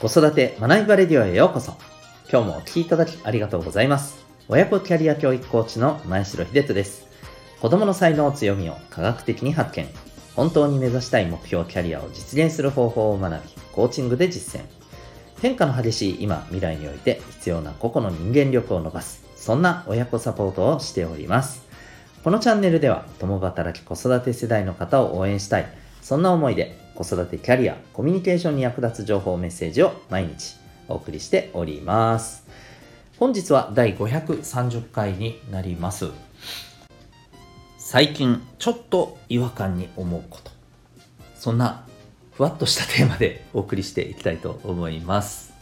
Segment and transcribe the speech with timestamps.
[0.00, 1.72] 子育て学びバレディオへようこそ。
[2.30, 4.24] 今日もお聴きいただきありがとうございます。
[4.46, 7.08] 親子キャリア教育コーチの前城秀人です。
[7.60, 9.88] 子供の才能強みを科学的に発見。
[10.36, 14.64] 本当に目指したい目標キャリアを実現する方法を学び、コーチングで実践。
[15.42, 19.24] 変化の激しい今、未来において必要な個々の人間力を伸ばす。
[19.34, 21.66] そんな親子サポートをしております。
[22.22, 25.66] このチャンネルでは、共働き子育て世代の方を応援したい。
[26.02, 30.56] そんな思いで子育てキャリア、コミュニケーションに役立つ情報メッセージを毎日
[30.88, 32.44] お送りしております。
[33.20, 36.08] 本日は第530回になります。
[37.78, 40.50] 最近ちょっと違和感に思うこと。
[41.36, 41.86] そんな
[42.32, 45.52] ふわっとしたテーマでお送りしていきたいと思います。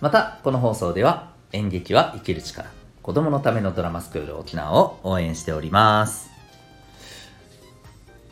[0.00, 2.68] また、この放送では演劇は生きる力、
[3.02, 6.39] 子供のためのドラマスクール沖縄を応援しております。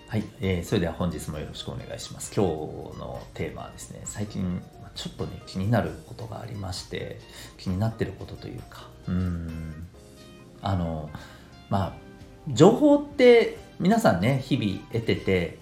[0.08, 2.32] はい、えー、それでは本日もよろしくお願いします。
[2.34, 2.48] 今日
[2.98, 4.62] のテーマはですね、最近
[4.94, 7.20] ちょっとね、気になることがありまして、
[7.58, 9.86] 気になってることというか、うん、
[10.62, 11.10] あの、
[11.68, 11.92] まあ、
[12.48, 15.58] 情報って皆さんね、日々得てて、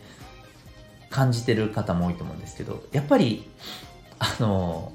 [1.10, 3.50] 感じてる方も多いと思うんですけど、やっぱり、
[4.20, 4.92] あの、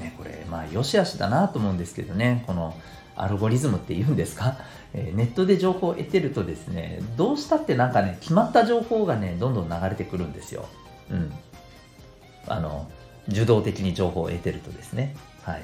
[0.00, 2.74] ね、これ、まあ、よしあしだなと思うんですけどね、この
[3.22, 4.56] アルゴリズムって言うんですか？
[4.94, 10.66] えネットで情報を得てるとですね、どうしたってなんかね、決まった情報がね、どんどん流れてくるんですよ。
[11.10, 11.32] うん。
[12.46, 12.90] あの、
[13.28, 15.14] 受動的に情報を得てるとですね。
[15.42, 15.62] はい。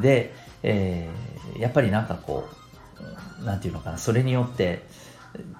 [0.00, 2.48] で、えー、やっぱりなんかこ
[3.40, 4.82] う、なんていうのかな、それによって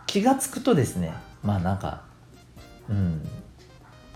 [0.06, 2.02] 気がつくとですね、まあなんか、
[2.88, 3.28] うん、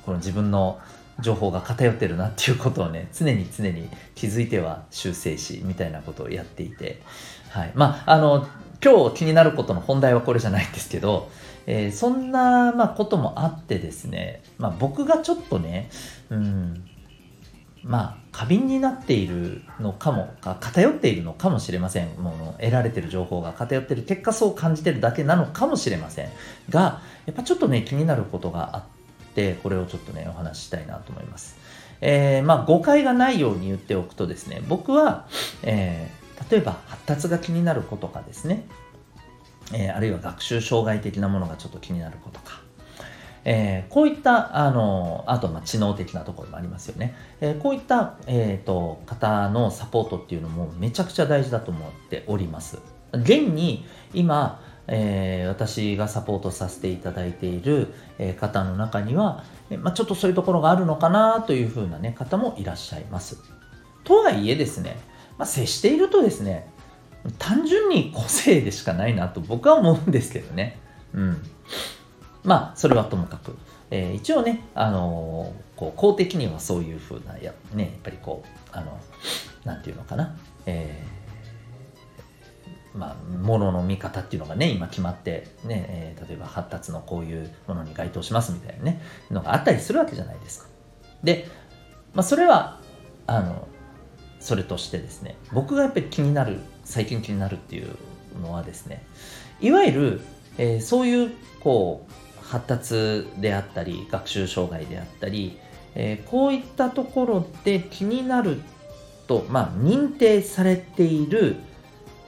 [0.04, 0.80] この自分の
[1.20, 7.00] 情報が偏ってるなっていうことをね、常に常に気づいては修正し、みたいなことをやっていて、
[7.50, 7.72] はい。
[7.74, 8.46] まあ、あの、
[8.82, 11.30] 今日気になることの本題はこれじゃないんですけど、
[11.66, 15.90] えー、そんな、まあ、こともあってですね、まあ、僕がちょっとね、
[16.30, 16.84] うん、
[17.84, 22.08] まあ、過敏になっているのかも、偏っているのかもしれません。
[22.18, 26.28] もう得られてる情報が偏ってる結果そう感じてるだけなのかもしれません。
[26.70, 28.82] が、やっぱちょっとね、気になることがあっ
[29.34, 31.56] て、これをちょっとね、お話ししたいなと思います。
[32.00, 35.26] えー、まあ、誤解がないように言っておくとですね、僕は、
[35.62, 38.66] えー例えば発達が気になる子とかですね、
[39.72, 42.60] えー、あるいは学習障害的なものがちょっと気になる子とか、
[43.44, 47.14] えー、こういった、あの、あと、ま知能的なところもありますよね。
[47.40, 52.78] えー、こういった、えっ、と、方のサポートっていうのもめちゃくちゃ大事だと思っております。
[53.12, 63.38] 現に、今、えー、私がサポートさせていただいている、え方の中には、えまあ、ちょっとそういうところがあるのかなというふうな、ね、方もいらっしゃいます。
[64.04, 64.96] とはいえですね、
[65.38, 66.68] まあ、接しているとですね、
[67.38, 70.78] 単純に個性でしかないなと僕は思うんですけどね。
[71.14, 71.42] うん。
[72.44, 73.56] まあ、それはともかく。
[73.90, 78.98] えー、一応ね、あのー、こう公的にはそういうふうなや、ね、やっぱりこう、あの、
[79.64, 81.21] なんていうのかな、えー、
[82.94, 90.68] まあ、ものの見方っていうのがね、今決まって、ね、えー、例えば発達のこういうものに該当しますみたいなね、のがあったりするわけじゃないですか。
[91.22, 91.48] で、
[92.14, 92.80] まあ、それは、
[93.26, 93.66] あの、
[94.42, 97.96] それとしてですね僕がやっぱり気になる最近気になるっていう
[98.42, 99.06] のはですね
[99.60, 100.20] いわゆる、
[100.58, 105.58] えー、そういうこう発達であったり学習障害であったり、
[105.94, 108.60] えー、こういったところで気になる
[109.28, 111.56] と、まあ、認定されている、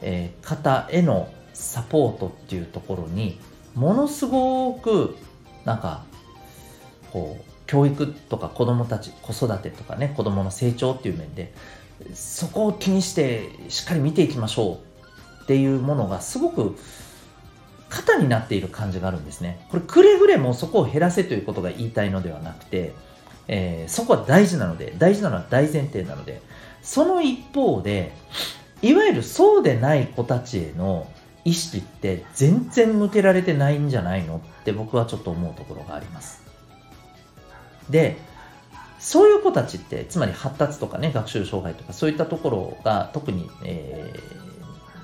[0.07, 3.41] えー、方へのサポートっていうところに
[3.75, 5.17] ものすごく
[5.65, 6.05] なんか
[7.11, 11.53] こう教育とか子供たち子育てとかね子供の成長っていう面で
[12.13, 14.81] そこを気にしてしっかり見ていきましょ
[15.41, 16.77] うっていうものがすごく
[17.89, 19.67] 肩になっている感じがあるんですね。
[19.71, 22.93] これくれぐれもそこを減らせということが言いたいのではなくて、
[23.47, 26.43] えー、そこは大事なので、大事なのは大前提なので、
[26.83, 28.13] その一方で、
[28.85, 31.11] いわゆるそうでない子たちへの
[31.45, 36.43] 意識って全然向けられてないんじゃないのって僕はちょっと思うところがあります。
[37.89, 38.19] で、
[38.99, 44.13] そういう子たちって、つまり発達とかね、学習障害とか、そういったところが特に、え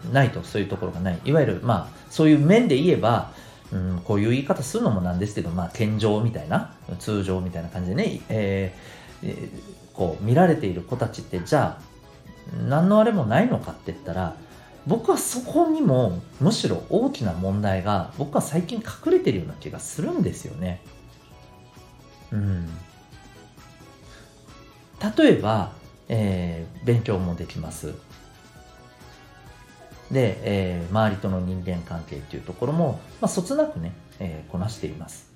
[0.08, 1.20] ー、ないと、そういうところがない。
[1.24, 3.32] いわゆる、まあ、そういう面で言えば、
[3.72, 9.50] うん、こういう言い方するのもなんですけど、まあ、健常みたいな、通常みたいな感じでね、えー、
[9.92, 11.89] こう、見られている子たちって、じゃあ、
[12.68, 14.34] 何のあれもないのかって言ったら、
[14.86, 20.80] 僕はそこにもむしろ大きな問題が僕は最近隠れてるような気がするんですよね。
[22.32, 22.68] うん。
[25.16, 25.72] 例えば、
[26.08, 27.94] えー、勉強もできます。
[30.10, 35.30] で、えー、周りとの人間関係っていうところも、まあ、そつなくね、えー、こなしています。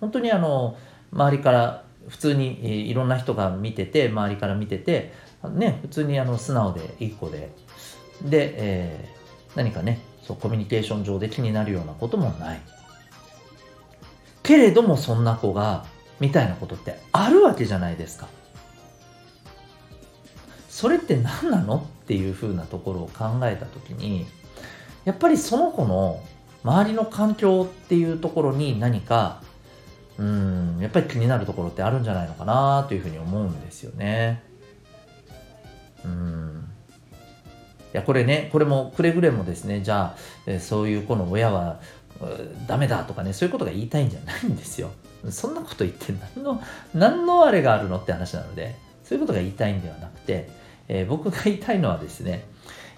[0.00, 0.76] 本当にあの、
[1.12, 5.12] 周りから普通にいろんな人が見てて周りから見てて
[5.48, 7.50] ね普通にあの素直でいい子で。
[8.22, 12.60] で、えー、何かねそうコミュニケーション上で気になるようなこともない。
[14.42, 15.86] けれどもそんな子が
[16.20, 18.28] みたいなことってあるわけじゃないですか。
[20.68, 24.26] それって何なのっていうふうなところを考えた時に
[25.04, 26.20] やっぱりその子の
[26.64, 29.42] 周りの環境っていうところに何か
[30.18, 34.42] うんやっぱり気になるところってあるんじゃないのかなというふうに思うんですよね。
[36.04, 36.68] うん
[37.92, 40.16] いやこれねこれもくれぐれもですねじゃあ、
[40.46, 41.80] えそういう子の親は
[42.66, 44.90] ダメだとかねそういうことが言いたいんじゃないんですよ。
[45.30, 46.62] そんなこと言って何の
[46.92, 48.74] 何のあれがあるのって話なので
[49.04, 50.48] そういうことが言いたいんではなくて、
[50.88, 52.44] えー、僕が言いたいのはですね、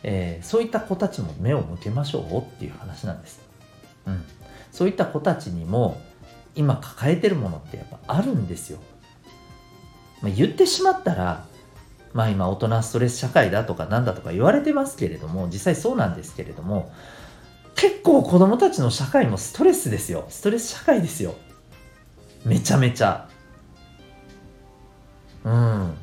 [0.02, 3.40] えー、そういった子たちも目を向けましょうっていう話なんです。
[4.06, 4.24] うん、
[4.72, 6.00] そういった子たちにも
[6.54, 8.78] 今抱えてるものってやっぱあるんですよ。
[10.22, 11.44] まあ、言ってしまったら、
[12.16, 16.90] まあ今大人ストレス社会だとかなんだとか言われてますけれども、実際そうなんですけれども、
[17.74, 20.24] 結構子供たちの社会もストレスですよ。
[20.30, 21.34] ストレス社会ですよ。
[22.46, 23.28] めちゃめちゃ。
[25.44, 25.94] うん。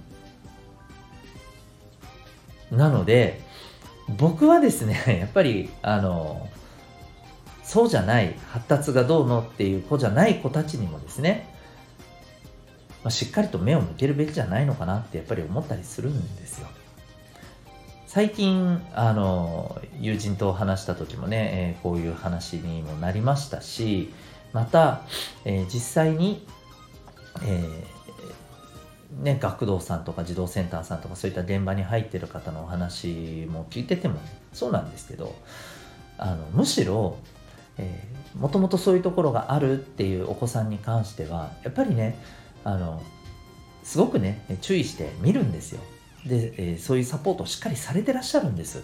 [2.71, 3.42] なので、
[4.16, 6.48] 僕はですね、 やっぱり、あの、
[7.63, 11.51] そうじゃない発達がどうのっていう子じゃない子たちにもですね、
[13.03, 16.67] まあ、しっかりと目を向けるべきじゃないのかなってやっぱり思ったりするんですよ。
[18.13, 24.13] 最近あの友人と話した時もね、えー、こういう話にもなりましたし
[24.51, 25.01] また、
[25.45, 26.45] えー、実際に、
[27.44, 34.19] えー、ね、学童さんとか児童センターさんとかそういった現場に入ってる方のお話も聞いてても
[34.53, 35.35] そうなんですけど
[36.19, 37.17] あのむしろ、
[38.35, 42.19] もともとそういうところがあるっていうお子さんに関してはやっぱりね
[42.63, 43.01] あの
[43.83, 45.81] すごくね注意して見るんですよ。
[46.25, 48.83] で、えー、そういうサポートをしっかりされてらっしゃるんです。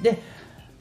[0.00, 0.22] で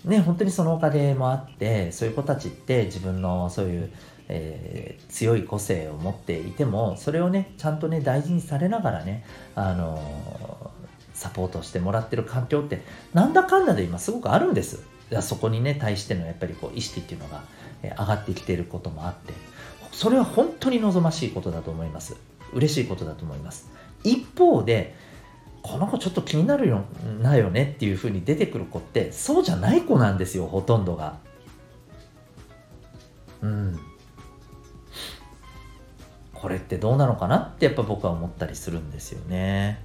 [0.06, 3.92] ね本当にそのおかげもあってそういう子たちって自分のそういう、
[4.30, 9.26] えー、強い個性を持っていてもそれをねちゃんとね大事にされながらね
[9.56, 10.72] あの
[11.14, 12.84] サポートしてもらってる環境って
[13.14, 14.80] なんだかんだで今すごくあるんです。
[15.22, 17.42] そこにね対してのやっぱりこう意識っていうのが
[17.82, 19.34] 上がってきてることもあって。
[19.98, 22.18] それは本当に望ましいことだと思います。
[22.54, 23.68] 嬉しいことだと思います。
[24.04, 24.94] 一方で
[25.64, 26.84] この子ちょっと気になるよ
[27.20, 31.18] なよねっていうふうに出てくる子ってそうじゃない子なんですよほとんどが。
[33.42, 33.80] うん。
[36.32, 39.84] これってどうなのかなってやっぱ僕は思ったりするんですよね。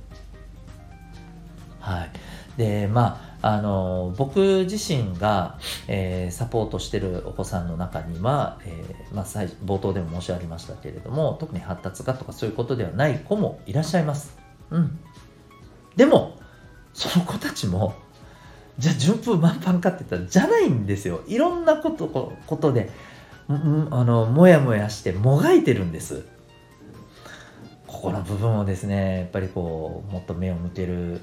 [1.80, 2.10] はい。
[2.58, 5.58] でまああの僕自身が、
[5.88, 14.38] えー、サポートしてるお子さんの中には、えー、まあ、冒頭でも申し上げましたけれども特に発達がとかそういうことではない子もいらっしゃいます。
[14.70, 14.98] うん、
[15.96, 16.38] でも
[16.94, 17.94] その子たちも
[18.78, 21.22] じゃあ順風満帆かって言ったらじゃないんですよ。
[21.26, 22.06] いろんなこと
[22.46, 22.90] ことで
[23.48, 23.52] あ
[24.04, 26.24] のもやもやしてもがいてるんです。
[28.02, 31.20] この部分をですねやっぱりこうもっと目を向ける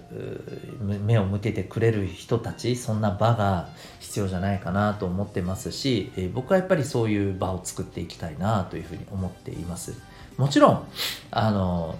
[0.79, 3.67] 目を向けてくれる人たちそんな場が
[3.99, 9.93] 必要じゃないかなと思ってますし、え僕はやっぱりそういう場を作っていきたいなというふうに思っています。
[10.37, 10.87] もちろん
[11.31, 11.99] あの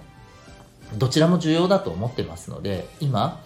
[0.96, 3.42] どちらも重要だと思ってますので今、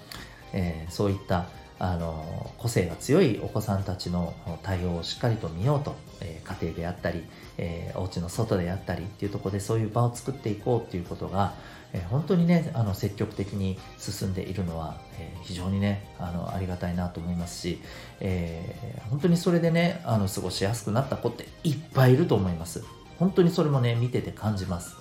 [0.52, 1.46] えー、そういった
[1.78, 7.24] あの個性が強いお子さんたちの対応をしっかりと見ようと、えー、家庭であったり、
[7.58, 11.54] えー、お家の外であったりっていうところでそういう場を作っていこうっていうことが、
[11.92, 17.80] えー、本当にねあの積極的に進んでいるのは、えー、非常にねあのありがたいなと思いますし、
[18.20, 22.84] えー、本当にそれでねあの過ごしやすくなった子っていっぱいいると思います。
[23.18, 24.96] 本当にそれもね見てて感じます。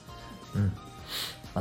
[0.55, 0.73] うん。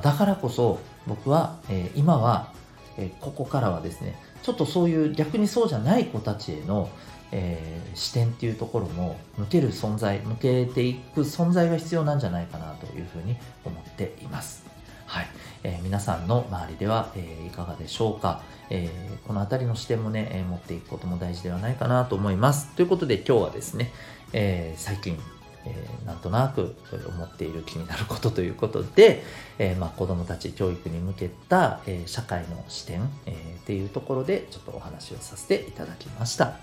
[0.01, 2.53] だからこそ僕は、えー、今は、
[2.97, 6.91] えー、ここからはですねちょっとそういう逆にそうじゃない子たちへの、
[7.31, 14.65] えー、視点っていうところも向ける存在向けていく存在が必要なんじゃないかなというふうに思っています。
[15.07, 15.27] はい
[15.63, 22.69] えー、皆さんの周りでは、えー、いかがでしょうか、えー、この辺りの視点もね、え持っていくことも大事ではないかなと思います。
[22.75, 23.93] ということで今日はですね、
[24.33, 25.19] え最近
[25.65, 26.75] えー、なんとなく
[27.09, 29.23] 思っている気になることということで、
[29.59, 36.57] えーまあ、子どもたち教育に向けた、えー、社会の視点、えー、っていうところでちょっとお話をさせていただきました。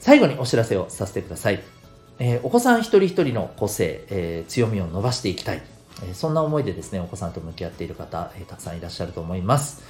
[0.00, 1.62] 最後にお知らせをさせてください、
[2.18, 5.62] え、お子さん一人一人の個性、え、強みを伸ばしていきたい、
[6.04, 9.84] え、そんな思いでですねお子さんと向き合っている方、え、たくさんいらっしゃると思います。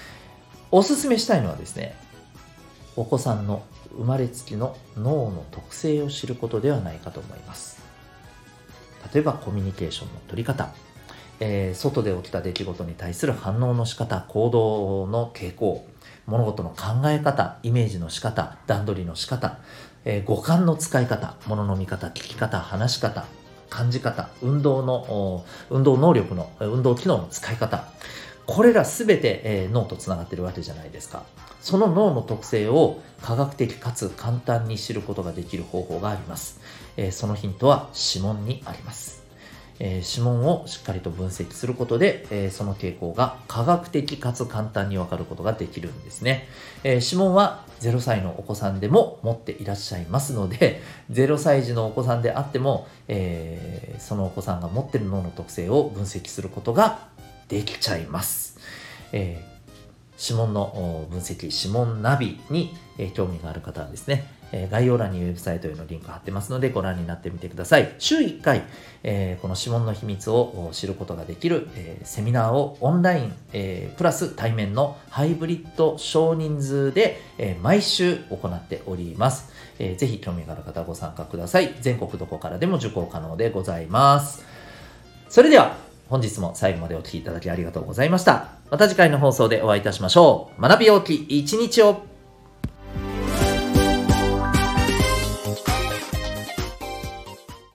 [0.70, 1.94] おすすめしたいのはですね
[2.96, 3.62] お子さんの
[3.96, 7.82] 生まれつきの脳の特性を知ることではないかと思います。
[9.12, 10.70] 例えばコミュニケーションの取り方、
[11.40, 15.86] えー、外で起きた出来事に対する反応の仕方、行動の傾向、
[16.26, 19.58] 物事の考え方、イメージの仕方、段取りの仕方、
[20.04, 23.24] えー、五感の使い方、物の見方、聞き方、話し方、
[23.70, 27.88] 感じ方、運動の、運動能力の、運動機能の使い方、
[28.46, 31.24] これらすべて、えー、脳とつながってるわけじゃないですか。
[31.60, 36.60] その脳の特性を科学的かつ簡単に知ることができる方法があります。
[36.96, 39.22] えー、そのヒントは指紋にあります。
[39.84, 46.46] えー、指紋をしっかりと分析することで、えー、その傾向が科学的かつ簡単にわかることができるんですね、
[46.84, 50.80] えー、指紋は0歳のお子さんでも持っていらっしゃいますので
[51.10, 57.08] 0歳児のお子さんであっても、えそのお子さんが持っている脳の特性を分析することが
[57.52, 58.58] できちゃいます、
[59.12, 59.44] え
[60.18, 67.94] 指紋の分析指紋ナビにえ興味がある方はですねえ概要欄にウェブサイトへのリンク貼ってますのでご覧になってみてください。
[67.98, 68.62] 週1回、
[69.02, 79.50] えこの指紋の秘密を知ることができる、えセミナーをオンライン、えプラス対面のハイブリッド少人数で、え毎週行っております。
[79.78, 81.74] えー、ぜひ興味がある方はご参加ください。
[81.80, 84.44] 全国どこからでも受講可能でございます。
[85.30, 88.48] それでは本日も最後までお聴きいただきありがとうございました。
[88.70, 90.60] また次回の放送でお会いいたしましょう。
[90.60, 92.02] 学び大きい一日を